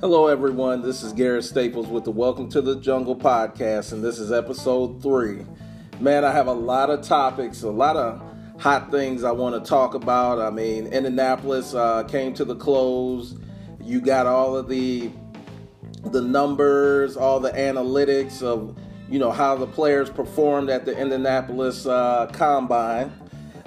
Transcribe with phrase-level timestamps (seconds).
[0.00, 0.80] Hello, everyone.
[0.80, 5.02] This is Garrett Staples with the Welcome to the Jungle podcast, and this is episode
[5.02, 5.44] three.
[6.00, 8.22] Man, I have a lot of topics, a lot of
[8.58, 10.38] hot things I want to talk about.
[10.38, 13.36] I mean, Indianapolis uh, came to the close.
[13.78, 15.10] You got all of the
[16.06, 18.78] the numbers, all the analytics of
[19.10, 23.12] you know how the players performed at the Indianapolis uh, Combine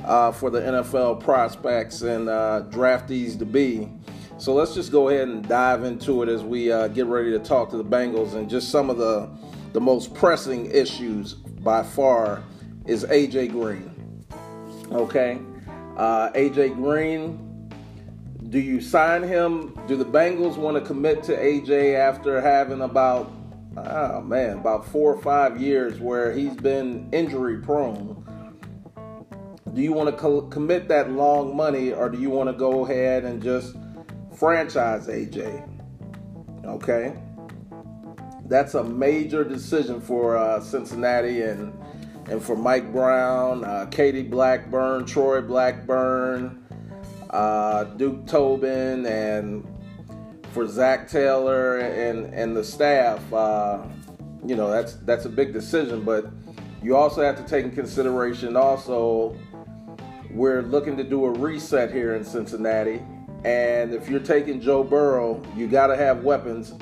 [0.03, 3.87] uh, for the NFL prospects and uh, draftees to be.
[4.43, 7.39] So let's just go ahead and dive into it as we uh, get ready to
[7.39, 9.29] talk to the Bengals and just some of the
[9.71, 12.43] the most pressing issues by far
[12.85, 14.25] is AJ Green.
[14.91, 15.39] Okay,
[15.95, 17.71] uh, AJ Green.
[18.49, 19.79] Do you sign him?
[19.87, 23.31] Do the Bengals want to commit to AJ after having about
[23.77, 28.19] oh man about four or five years where he's been injury prone?
[29.73, 32.83] Do you want to co- commit that long money or do you want to go
[32.83, 33.77] ahead and just
[34.35, 35.69] franchise AJ.
[36.65, 37.15] Okay?
[38.45, 41.73] That's a major decision for uh, Cincinnati and
[42.29, 46.65] and for Mike Brown, uh, Katie Blackburn, Troy Blackburn,
[47.31, 49.67] uh, Duke Tobin, and
[50.53, 53.21] for Zac Taylor and and the staff.
[53.33, 53.83] Uh,
[54.45, 56.25] you know that's that's a big decision, but
[56.81, 59.37] you also have to take in consideration also
[60.33, 63.01] we're looking to do a reset here in Cincinnati
[63.45, 66.73] and if you're taking Joe Burrow, you got to have weapons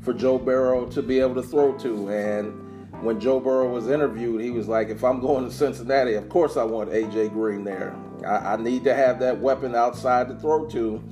[0.00, 2.08] for Joe Burrow to be able to throw to.
[2.10, 6.28] And when Joe Burrow was interviewed, he was like, if I'm going to Cincinnati, of
[6.28, 7.30] course I want A.J.
[7.30, 7.96] Green there.
[8.24, 11.02] I, I need to have that weapon outside to throw to.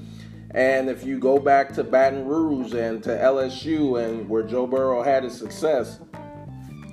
[0.52, 5.02] And if you go back to Baton Rouge and to LSU and where Joe Burrow
[5.02, 6.00] had his success,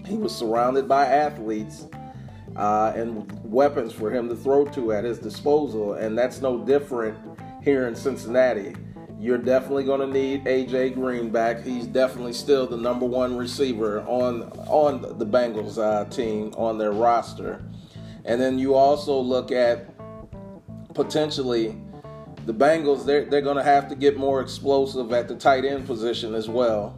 [0.07, 1.88] he was surrounded by athletes
[2.55, 5.94] uh, and weapons for him to throw to at his disposal.
[5.94, 7.17] And that's no different
[7.63, 8.75] here in Cincinnati.
[9.19, 11.61] You're definitely going to need AJ Green back.
[11.61, 16.91] He's definitely still the number one receiver on on the Bengals uh, team on their
[16.91, 17.61] roster.
[18.23, 19.94] And then you also look at
[20.94, 21.75] potentially
[22.45, 23.06] the Bengals.
[23.06, 26.47] They're they're going to have to get more explosive at the tight end position as
[26.47, 26.97] well.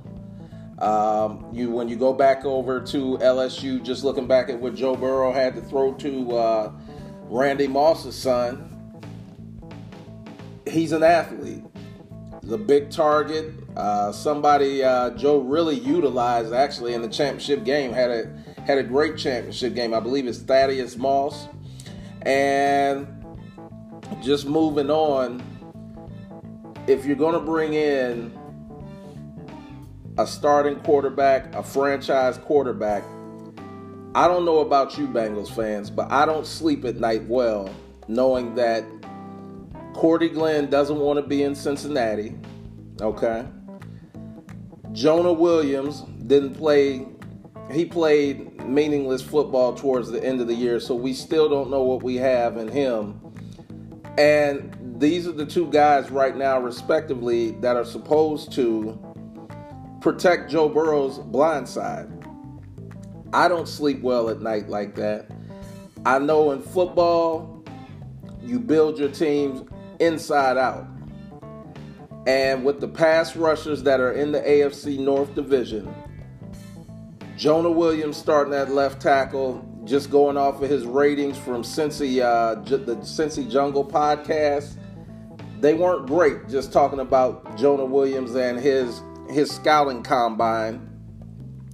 [0.77, 4.95] Um, you when you go back over to LSU, just looking back at what Joe
[4.95, 6.71] Burrow had to throw to uh,
[7.29, 8.70] Randy Moss's son,
[10.71, 11.63] he's an athlete.
[12.43, 18.09] The big target, uh, somebody uh, Joe really utilized actually in the championship game had
[18.09, 19.93] a had a great championship game.
[19.93, 21.47] I believe it's Thaddeus Moss,
[22.23, 23.07] and
[24.21, 25.43] just moving on.
[26.87, 28.35] If you're going to bring in
[30.17, 33.03] a starting quarterback, a franchise quarterback,
[34.15, 37.69] I don't know about you Bengals fans, but I don't sleep at night well
[38.07, 38.83] knowing that
[39.93, 42.35] Cordy Glenn doesn't want to be in Cincinnati.
[43.01, 43.45] Okay.
[44.93, 47.07] Jonah Williams didn't play,
[47.71, 51.83] he played meaningless football towards the end of the year, so we still don't know
[51.83, 53.19] what we have in him.
[54.17, 58.99] And these are the two guys right now, respectively, that are supposed to
[60.01, 62.09] protect Joe Burrow's blind side.
[63.33, 65.31] I don't sleep well at night like that.
[66.05, 67.63] I know in football,
[68.41, 69.61] you build your teams
[70.01, 70.87] inside out.
[72.27, 75.93] And with the pass rushers that are in the AFC North Division,
[77.37, 82.55] Jonah Williams starting at left tackle, just going off of his ratings from Cincy, uh,
[82.61, 84.77] the Cincy Jungle podcast,
[85.59, 86.47] they weren't great.
[86.49, 90.89] Just talking about Jonah Williams and his his scouting combine,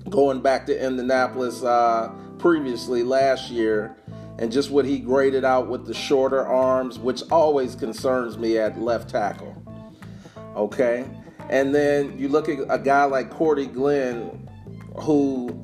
[0.09, 3.97] going back to Indianapolis uh, previously last year,
[4.39, 8.79] and just what he graded out with the shorter arms, which always concerns me at
[8.79, 9.55] left tackle.
[10.55, 11.05] Okay?
[11.49, 14.49] And then you look at a guy like Cordy Glenn,
[14.99, 15.63] who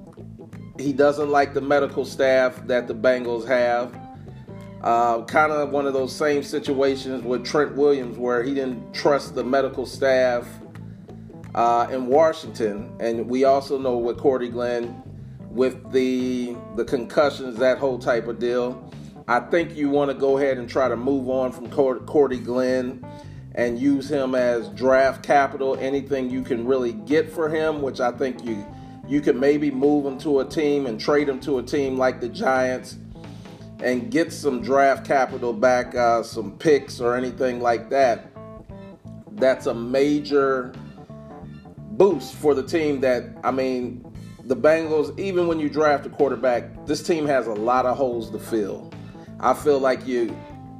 [0.79, 3.99] he doesn't like the medical staff that the Bengals have.
[4.81, 9.33] Uh, kind of one of those same situations with Trent Williams, where he didn't trust
[9.33, 10.45] the medical staff
[11.55, 12.93] uh, in Washington.
[12.99, 15.02] And we also know with Cordy Glenn,
[15.53, 18.91] with the the concussions, that whole type of deal.
[19.27, 23.05] I think you want to go ahead and try to move on from Cordy Glenn
[23.55, 25.77] and use him as draft capital.
[25.77, 28.65] Anything you can really get for him, which I think you
[29.07, 32.19] you could maybe move him to a team and trade him to a team like
[32.19, 32.97] the Giants
[33.81, 38.31] and get some draft capital back, uh, some picks or anything like that.
[39.33, 40.73] That's a major
[41.91, 43.01] boost for the team.
[43.01, 44.12] That I mean,
[44.45, 48.29] the Bengals, even when you draft a quarterback, this team has a lot of holes
[48.31, 48.91] to fill.
[49.39, 50.35] I feel like you,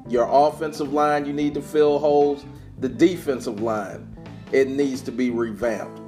[0.10, 2.45] your offensive line, you need to fill holes.
[2.80, 4.15] The defensive line,
[4.51, 6.01] it needs to be revamped.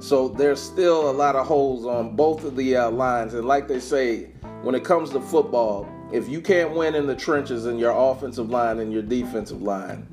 [0.00, 3.34] So there's still a lot of holes on both of the uh, lines.
[3.34, 4.30] And like they say,
[4.62, 8.50] when it comes to football, if you can't win in the trenches in your offensive
[8.50, 10.06] line and your defensive line,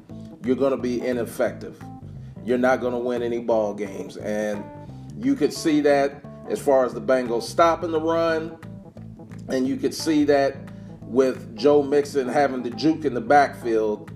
[0.44, 1.82] you're going to be ineffective.
[2.44, 4.18] You're not going to win any ball games.
[4.18, 4.64] And
[5.18, 8.58] you could see that as far as the Bengals stopping the run,
[9.48, 10.58] and you could see that
[11.02, 14.12] with Joe Mixon having to juke in the backfield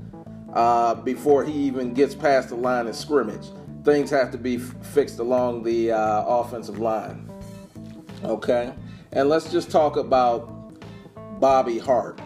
[0.54, 3.48] uh, before he even gets past the line of scrimmage.
[3.84, 7.32] Things have to be f- fixed along the uh, offensive line.
[8.24, 8.74] Okay?
[9.12, 10.74] And let's just talk about
[11.40, 12.20] Bobby Hart.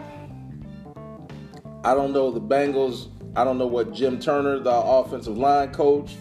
[1.84, 3.08] I don't know the Bengals.
[3.36, 6.16] I don't know what Jim Turner, the offensive line coach,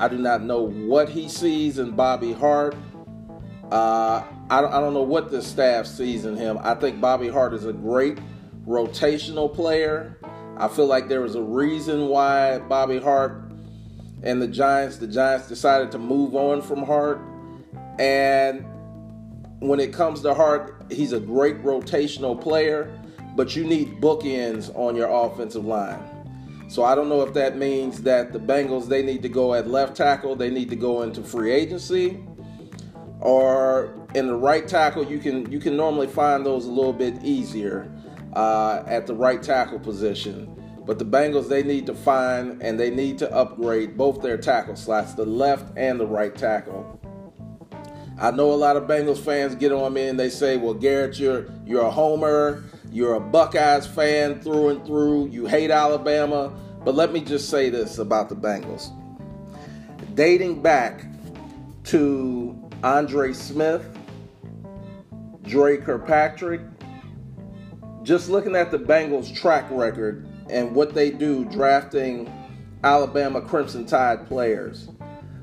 [0.00, 2.76] I do not know what he sees in Bobby Hart.
[3.70, 6.58] Uh, I, don't, I don't know what the staff sees in him.
[6.62, 8.18] I think Bobby Hart is a great
[8.66, 10.18] rotational player.
[10.56, 13.52] I feel like there was a reason why Bobby Hart
[14.22, 17.20] and the Giants, the Giants decided to move on from Hart.
[17.98, 18.64] And
[19.60, 22.98] when it comes to Hart, he's a great rotational player,
[23.36, 26.02] but you need bookends on your offensive line.
[26.68, 29.68] So I don't know if that means that the Bengals they need to go at
[29.68, 32.22] left tackle, they need to go into free agency,
[33.20, 37.22] or in the right tackle, you can you can normally find those a little bit
[37.22, 37.90] easier
[38.34, 40.54] uh, at the right tackle position.
[40.86, 44.76] But the Bengals they need to find and they need to upgrade both their tackle
[44.76, 46.98] slots, the left and the right tackle.
[48.20, 51.18] I know a lot of Bengals fans get on me and they say, "Well, Garrett,
[51.18, 55.28] you're you're a homer, you're a Buckeyes fan through and through.
[55.28, 56.52] You hate Alabama."
[56.84, 58.90] But let me just say this about the Bengals.
[60.14, 61.04] Dating back
[61.84, 63.84] to Andre Smith,
[65.42, 66.60] Dre Kirkpatrick.
[68.02, 72.32] Just looking at the Bengals' track record and what they do drafting
[72.84, 74.88] Alabama Crimson Tide players.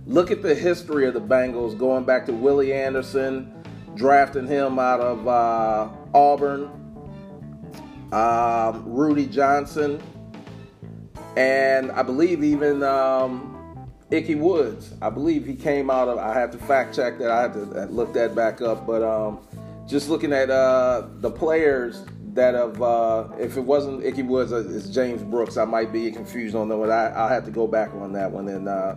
[0.08, 3.54] Look at the history of the Bengals going back to Willie Anderson,
[3.96, 6.70] drafting him out of uh, Auburn,
[8.12, 10.02] um, Rudi Johnson,
[11.36, 13.55] and I believe even um,
[14.12, 14.94] Ickey Woods.
[15.02, 16.18] I believe he came out of.
[16.20, 17.32] I have to fact check that.
[17.32, 18.86] I have to look that back up.
[18.86, 19.40] But um,
[19.88, 24.68] just looking at uh, the players that have, uh, if it wasn't Ickey Woods, uh,
[24.68, 25.58] it's James Brooks.
[25.58, 26.92] I might be confused on that one.
[26.92, 28.96] I, will have to go back on that one and uh,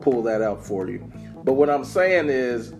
[0.00, 1.10] pull that out for you.
[1.42, 2.74] But what I'm saying is,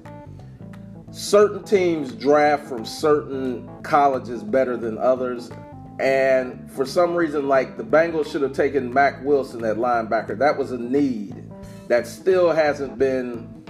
[1.12, 5.50] certain teams draft from certain colleges better than others.
[5.98, 10.38] And for some reason, like the Bengals should have taken Mack Wilson at linebacker.
[10.38, 11.39] That was a need
[11.90, 13.64] that still hasn't been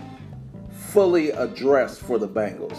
[0.70, 2.78] fully addressed for the Bengals.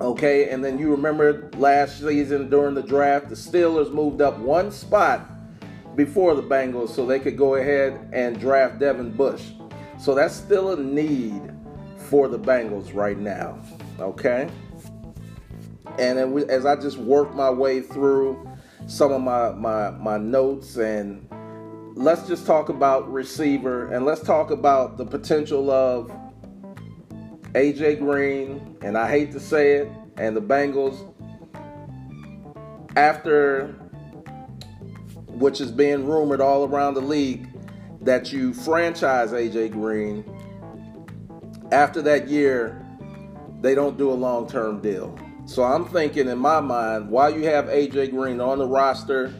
[0.00, 4.70] Okay, and then you remember last season during the draft, the Steelers moved up one
[4.70, 5.28] spot
[5.96, 9.42] before the Bengals so they could go ahead and draft Devin Bush.
[9.98, 11.42] So that's still a need
[11.96, 13.58] for the Bengals right now.
[13.98, 14.48] Okay,
[15.98, 18.48] and as I just work my way through
[18.86, 21.28] some of my my, my notes and
[22.00, 26.10] let's just talk about receiver and let's talk about the potential of
[27.52, 31.14] AJ Green, and I hate to say it, and the Bengals
[32.96, 33.74] after
[35.26, 37.46] which is being rumored all around the league
[38.00, 40.24] that you franchise AJ Green
[41.70, 42.82] after that year
[43.60, 45.16] they don't do a long-term deal.
[45.44, 49.34] So I'm thinking in my mind while you have AJ Green on the roster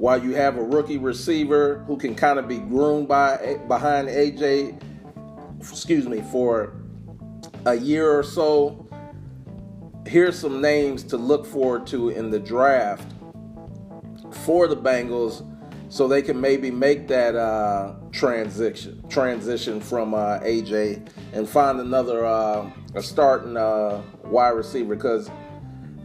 [0.00, 4.80] while you have a rookie receiver who can kind of be groomed by behind AJ,
[5.58, 6.72] excuse me, for
[7.66, 8.88] a year or so.
[10.06, 13.12] Here's some names to look forward to in the draft
[14.46, 15.46] for the Bengals,
[15.90, 22.24] so they can maybe make that uh, transition transition from uh, AJ and find another
[22.24, 25.28] uh, a starting uh, wide receiver because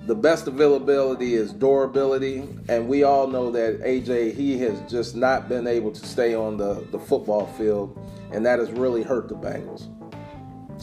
[0.05, 5.49] the best availability is durability, and we all know that AJ he has just not
[5.49, 7.97] been able to stay on the, the football field,
[8.31, 9.89] and that has really hurt the Bengals.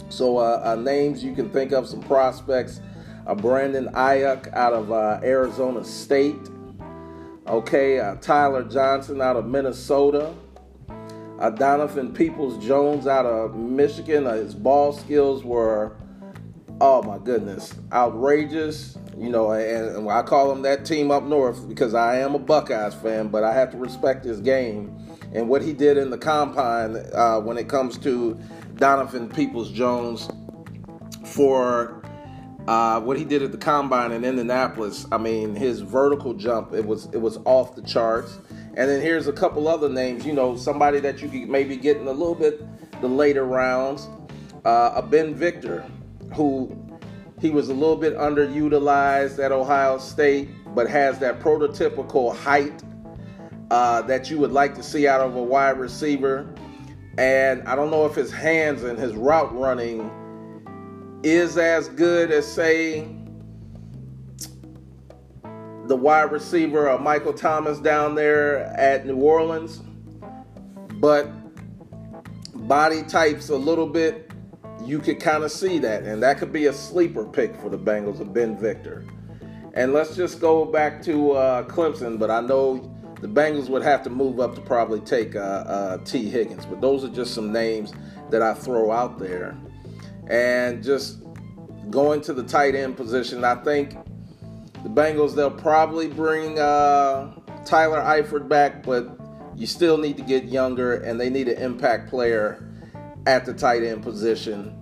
[0.08, 2.80] So, uh, uh, names you can think of some prospects:
[3.26, 6.48] uh, Brandon Aiyuk out of uh, Arizona State.
[7.46, 10.34] Okay, uh, Tyler Johnson out of Minnesota.
[11.38, 14.26] Uh, Donovan Peoples Jones out of Michigan.
[14.26, 15.96] his ball skills were,
[16.80, 21.68] oh my goodness, outrageous you know, and, and, I call them that team up north
[21.68, 24.98] because I am a Buckeyes fan, but I have to respect his game
[25.32, 28.38] and what he did in the combine uh, when it comes to
[28.76, 30.28] Donovan Peoples Jones
[31.24, 32.02] for
[32.68, 35.06] uh, what he did at the combine in Indianapolis.
[35.10, 38.38] I mean, his vertical jump it was it was off the charts,
[38.76, 40.24] And then here's a couple other names.
[40.26, 42.62] You know, somebody that you could maybe get in a little bit
[43.00, 44.08] the later rounds.
[44.64, 45.84] Uh, a Ben Victor,
[46.34, 46.70] who
[47.42, 52.84] he was a little bit underutilized at Ohio State, but has that prototypical height
[53.72, 56.54] uh, that you would like to see out of a wide receiver.
[57.18, 60.08] And I don't know if his hands and his route running
[61.24, 63.08] is as good as, say,
[65.86, 69.82] the wide receiver uh, Michael Thomas down there at New Orleans.
[71.00, 71.28] But
[72.68, 74.31] body types a little bit,
[74.84, 76.02] you could kind of see that.
[76.04, 79.04] And that could be a sleeper pick for the Bengals of Ben Victor.
[79.74, 84.02] And let's just go back to uh, Clemson, but I know the Bengals would have
[84.02, 86.66] to move up to probably take uh, uh, Tee Higgins.
[86.66, 87.92] But those are just some names
[88.30, 89.56] that I throw out there.
[90.28, 91.18] And just
[91.90, 93.96] going to the tight end position, I think
[94.82, 97.32] the Bengals, they'll probably bring uh,
[97.64, 99.18] Tyler Eifert back, but
[99.56, 102.68] you still need to get younger, and they need an impact player
[103.26, 104.78] at the tight end position.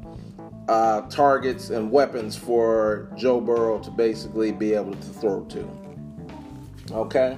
[0.69, 5.69] Uh, targets and weapons for Joe Burrow to basically be able to throw to.
[6.93, 7.37] Okay?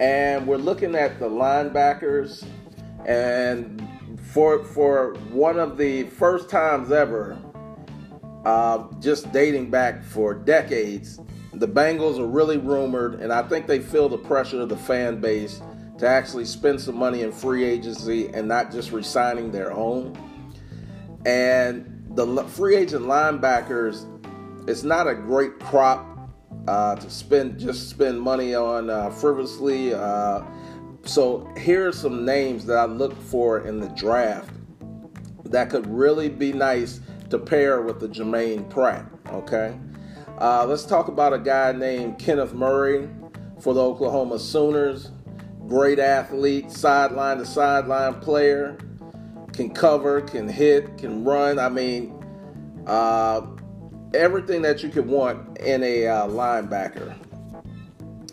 [0.00, 2.44] And we're looking at the linebackers,
[3.06, 3.88] and
[4.32, 7.38] for for one of the first times ever,
[8.44, 11.20] uh, just dating back for decades,
[11.52, 15.20] the Bengals are really rumored, and I think they feel the pressure of the fan
[15.20, 15.62] base
[15.98, 20.18] to actually spend some money in free agency and not just resigning their own.
[21.24, 24.06] And the free agent linebackers,
[24.68, 26.14] it's not a great crop
[26.68, 29.94] uh, to spend just spend money on uh, frivolously.
[29.94, 30.42] Uh,
[31.04, 34.50] so here are some names that I look for in the draft
[35.44, 37.00] that could really be nice
[37.30, 39.06] to pair with the Germaine Pratt.
[39.28, 39.78] Okay,
[40.38, 43.08] uh, let's talk about a guy named Kenneth Murray
[43.60, 45.10] for the Oklahoma Sooners.
[45.66, 48.76] Great athlete, sideline to sideline player,
[49.54, 51.58] can cover, can hit, can run.
[51.58, 52.12] I mean,
[52.86, 53.42] uh,
[54.14, 57.14] everything that you could want in a uh, linebacker.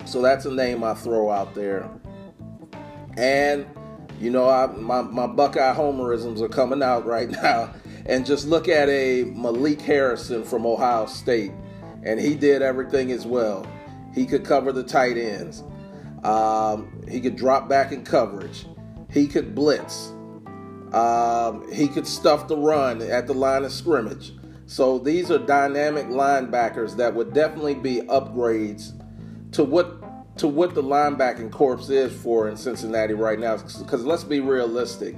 [0.06, 1.90] So that's a name I throw out there.
[3.18, 3.66] And,
[4.20, 7.74] you know, I, my, my Buckeye homerisms are coming out right now.
[8.06, 11.52] And just look at a Malik Harrison from Ohio State.
[12.04, 13.66] And he did everything as well.
[14.14, 15.64] He could cover the tight ends.
[16.24, 18.66] Um, he could drop back in coverage.
[19.12, 20.11] He could blitz.
[20.94, 24.34] Um, he could stuff the run at the line of scrimmage.
[24.66, 28.92] So these are dynamic linebackers that would definitely be upgrades
[29.54, 29.98] to what
[30.38, 33.58] to what the linebacking corps is for in Cincinnati right now.
[33.58, 35.16] Because let's be realistic,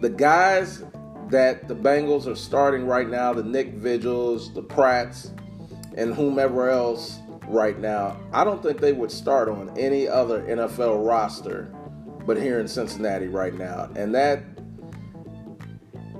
[0.00, 0.82] the guys
[1.30, 5.30] that the Bengals are starting right now, the Nick Vigils, the Pratts,
[5.96, 11.06] and whomever else right now, I don't think they would start on any other NFL
[11.06, 11.70] roster
[12.28, 13.88] but here in Cincinnati right now.
[13.96, 14.42] And that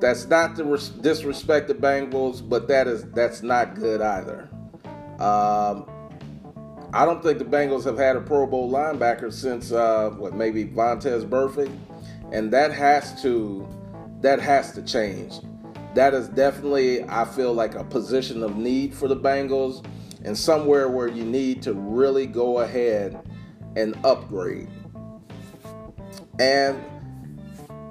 [0.01, 4.49] that's not to res- disrespect the Bengals, but that is that's not good either.
[5.19, 5.89] Um,
[6.93, 10.65] I don't think the Bengals have had a Pro Bowl linebacker since uh, what maybe
[10.65, 11.77] Vontaze Burfict,
[12.33, 13.67] and that has to
[14.21, 15.41] that has to change.
[15.95, 19.85] That is definitely I feel like a position of need for the Bengals,
[20.25, 23.21] and somewhere where you need to really go ahead
[23.77, 24.69] and upgrade.
[26.39, 26.81] And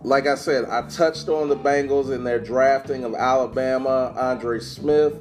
[0.04, 5.14] like I said, I touched on the Bengals in their drafting of Alabama, Andre Smith,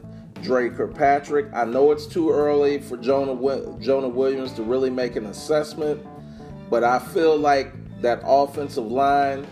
[0.42, 1.46] Dre Kirkpatrick.
[1.54, 3.34] I know it's too early for Jonah
[3.80, 6.04] Jonah Williams to really make an assessment,
[6.70, 9.46] but I feel like that offensive line.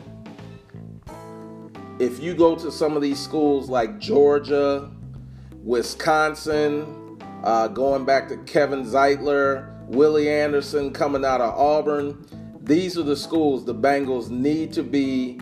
[1.99, 4.91] If you go to some of these schools like Georgia,
[5.63, 12.27] Wisconsin, uh, going back to Kevin Zeitler, Willie Anderson coming out of Auburn,
[12.65, 15.39] these are the schools the Bengals need to be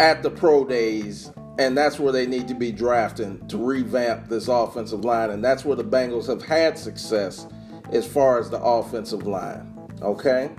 [0.00, 1.30] at the pro days,
[1.60, 5.30] and that's where they need to be drafting to revamp this offensive line.
[5.30, 7.46] And that's where the Bengals have had success
[7.92, 9.72] as far as the offensive line.
[10.02, 10.50] Okay?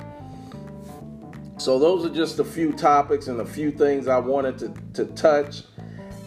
[1.58, 5.12] So, those are just a few topics and a few things I wanted to, to
[5.14, 5.64] touch.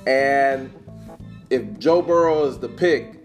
[0.06, 0.70] And
[1.48, 3.24] if Joe Burrow is the pick,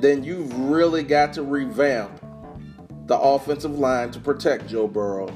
[0.00, 2.24] then you've really got to revamp
[3.08, 5.34] the offensive line to protect Joe Burrow.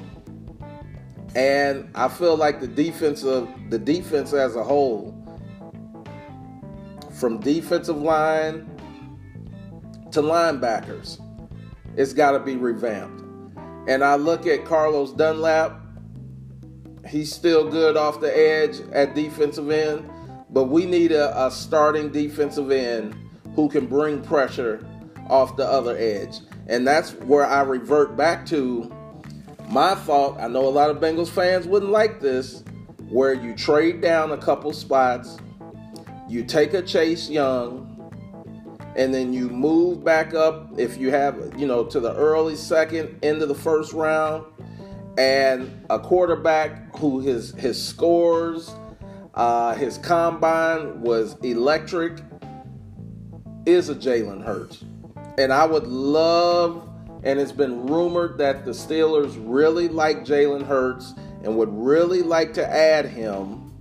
[1.34, 5.18] And I feel like the defensive the defense as a whole
[7.10, 8.68] from defensive line
[10.12, 11.18] to linebackers
[11.96, 13.22] it's got to be revamped.
[13.86, 15.82] And I look at Carlos Dunlap
[17.06, 20.08] he's still good off the edge at defensive end,
[20.50, 23.14] but we need a, a starting defensive end
[23.54, 24.86] who can bring pressure
[25.28, 26.38] off the other edge.
[26.68, 28.92] And that's where I revert back to
[29.68, 32.62] My thought, I know a lot of Bengals fans wouldn't like this,
[33.08, 35.38] where you trade down a couple spots,
[36.28, 37.88] you take a Chase Young,
[38.96, 43.18] and then you move back up if you have, you know, to the early second,
[43.22, 44.44] into the first round,
[45.16, 48.74] and a quarterback who his his scores,
[49.34, 52.18] uh, his combine was electric,
[53.64, 54.84] is a Jalen Hurts,
[55.38, 56.88] and I would love.
[57.24, 62.52] And it's been rumored that the Steelers really like Jalen Hurts and would really like
[62.54, 63.72] to add him,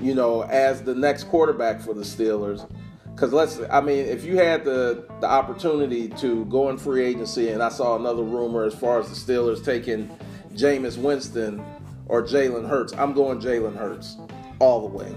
[0.00, 2.70] you know, as the next quarterback for the Steelers.
[3.14, 7.48] Because let's, I mean, if you had the the opportunity to go in free agency,
[7.48, 10.08] and I saw another rumor as far as the Steelers taking
[10.54, 11.64] Jameis Winston
[12.06, 14.16] or Jalen Hurts, I'm going Jalen Hurts
[14.60, 15.12] all the way.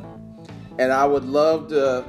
[0.78, 2.06] And I would love to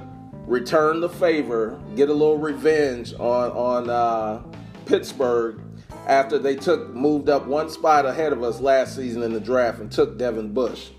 [0.46, 4.42] return the favor, get a little revenge on on uh,
[4.86, 5.60] Pittsburgh
[6.06, 9.80] after they took moved up one spot ahead of us last season in the draft
[9.80, 10.90] and took Devin Bush.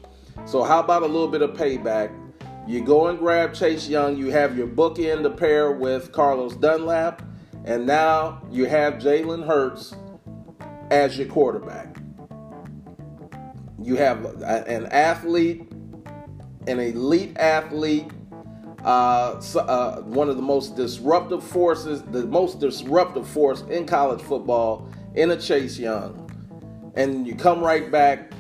[0.46, 2.14] So how about a little bit of payback?
[2.68, 4.18] You go and grab Chase Young.
[4.18, 7.22] You have your bookend to pair with Carlos Dunlap.
[7.64, 9.96] And now you have Jalen Hurts
[10.92, 11.98] as your quarterback.
[13.82, 15.72] You have an athlete,
[16.68, 18.12] an elite athlete,
[18.84, 24.88] uh, uh, one of the most disruptive forces, the most disruptive force in college football
[25.16, 26.24] in a Chase Young.
[26.96, 28.32] And you come right back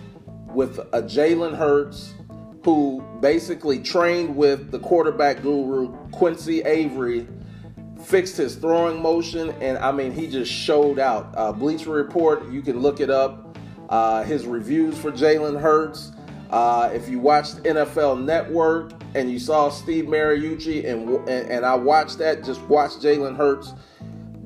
[0.47, 2.13] with a Jalen Hurts
[2.63, 7.25] who basically trained with the quarterback guru Quincy Avery,
[8.03, 11.33] fixed his throwing motion, and I mean, he just showed out.
[11.35, 13.57] Uh, Bleacher Report, you can look it up.
[13.89, 16.11] Uh, his reviews for Jalen Hurts.
[16.49, 21.75] Uh, if you watched NFL Network and you saw Steve Mariucci, and, and, and I
[21.75, 23.73] watched that, just watch Jalen Hurts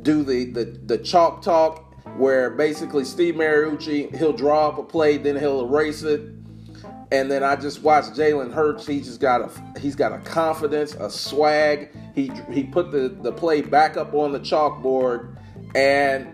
[0.01, 1.87] do the, the, the chalk talk,
[2.17, 6.21] where basically Steve Mariucci, he'll draw up a play, then he'll erase it
[7.11, 8.87] and then I just watched Jalen Hurts.
[8.87, 11.89] He just got a he's got a confidence, a swag.
[12.15, 15.37] He he put the the play back up on the chalkboard,
[15.75, 16.33] and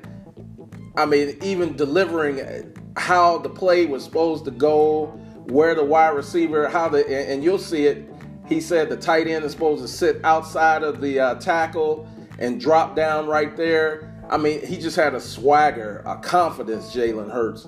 [0.96, 5.08] I mean even delivering how the play was supposed to go,
[5.48, 8.08] where the wide receiver, how the and you'll see it.
[8.48, 12.08] He said the tight end is supposed to sit outside of the uh, tackle
[12.40, 14.14] and drop down right there.
[14.30, 17.68] I mean, he just had a swagger, a confidence, Jalen Hurts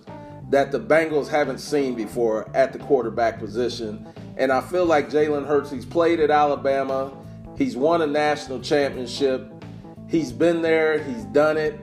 [0.49, 4.07] that the Bengals haven't seen before at the quarterback position.
[4.37, 7.15] And I feel like Jalen Hurts, he's played at Alabama,
[7.57, 9.51] he's won a national championship,
[10.07, 11.79] he's been there, he's done it.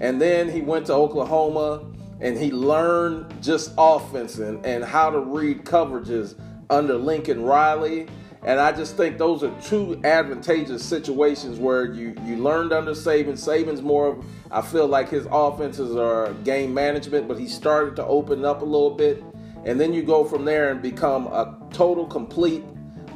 [0.00, 1.84] And then he went to Oklahoma
[2.20, 8.06] and he learned just offense and, and how to read coverages under Lincoln Riley.
[8.44, 13.32] And I just think those are two advantageous situations where you, you learned under Saban.
[13.32, 18.04] Saban's more of, I feel like his offenses are game management, but he started to
[18.04, 19.24] open up a little bit.
[19.64, 22.62] And then you go from there and become a total complete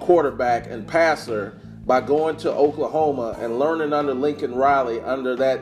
[0.01, 5.61] quarterback and passer by going to Oklahoma and learning under Lincoln Riley under that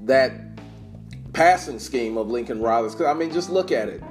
[0.00, 0.32] that
[1.32, 2.92] passing scheme of Lincoln Riley's.
[2.94, 4.02] Because I mean, just look at it.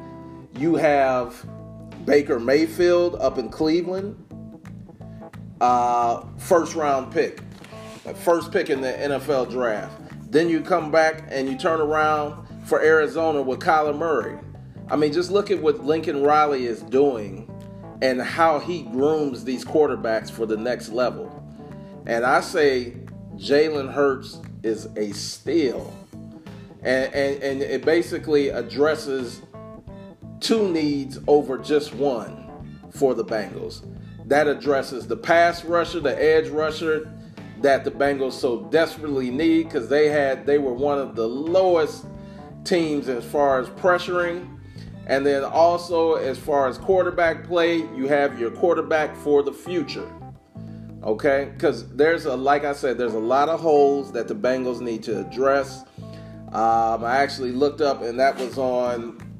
[0.57, 1.43] You have
[2.05, 4.15] Baker Mayfield up in Cleveland
[5.61, 7.39] uh, first round pick,
[8.15, 9.93] first pick in the NFL draft.
[10.31, 14.37] Then you come back and you turn around for Arizona with Kyler Murray.
[14.89, 17.47] I mean, just look at what Lincoln Riley is doing
[18.01, 21.37] and how he grooms these quarterbacks for the next level.
[22.07, 22.95] And I say
[23.35, 25.93] Jalen Hurts is a steal.
[26.81, 29.43] And, and, and it basically addresses
[30.39, 32.49] two needs over just one
[32.89, 33.85] for the Bengals
[34.31, 37.11] that addresses the pass rusher, the edge rusher
[37.59, 42.05] that the Bengals so desperately need because they had they were one of the lowest
[42.63, 44.57] teams as far as pressuring.
[45.05, 50.09] And then also as far as quarterback play, you have your quarterback for the future.
[51.03, 51.51] Okay?
[51.53, 55.03] Because there's a like I said, there's a lot of holes that the Bengals need
[55.03, 55.83] to address.
[56.53, 59.30] Um, I actually looked up, and that was on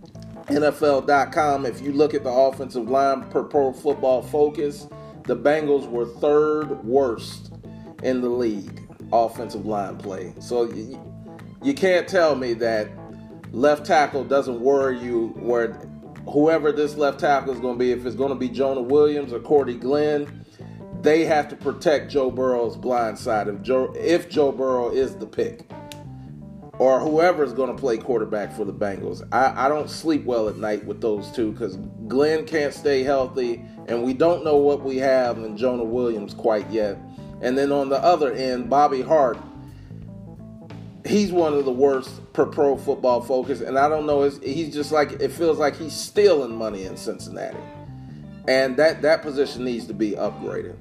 [0.52, 4.88] NFL.com, if you look at the offensive line per Pro Football Focus,
[5.26, 7.54] the Bengals were third worst
[8.04, 8.82] in the league
[9.14, 10.34] offensive line play.
[10.40, 11.00] So you,
[11.64, 12.90] you can't tell me that
[13.52, 15.74] left tackle doesn't worry you where
[16.30, 19.34] whoever this left tackle is going to be, if it's going to be Jonah Williams
[19.34, 20.46] or Cordy Glenn,
[21.02, 25.26] they have to protect Joe Burrow's blind side if Joe, if Joe Burrow is the
[25.26, 25.70] pick
[26.82, 29.22] or whoever is going to play quarterback for the Bengals.
[29.32, 31.76] I, I don't sleep well at night with those two because
[32.08, 36.68] Glenn can't stay healthy, and we don't know what we have in Jonah Williams quite
[36.72, 36.98] yet.
[37.44, 39.38] And then on the other end, Bobby Hart.
[41.06, 44.24] he's one of the worst per pro football focus, and I don't know.
[44.24, 47.60] He's just like it feels like he's stealing money in Cincinnati,
[48.48, 50.78] and that that position needs to be upgraded.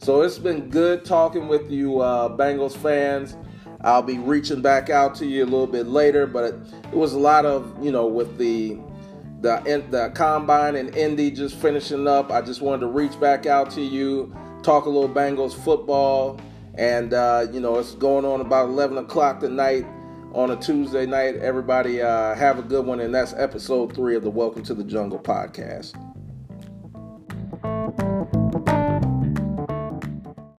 [0.00, 3.36] So it's been good talking with you, uh, Bengals fans.
[3.84, 7.14] I'll be reaching back out to you a little bit later, but it, it was
[7.14, 8.78] a lot of you know with the
[9.40, 12.30] the the combine and Indy just finishing up.
[12.30, 16.40] I just wanted to reach back out to you, talk a little Bengals football,
[16.74, 19.84] and uh, you know it's going on about 11 o'clock tonight
[20.32, 21.36] on a Tuesday night.
[21.36, 24.84] Everybody uh, have a good one, and that's episode three of the Welcome to the
[24.84, 26.11] Jungle podcast.